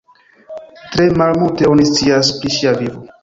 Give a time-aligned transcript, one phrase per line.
[0.91, 3.05] Tre malmulte oni scias pri ŝia vivo.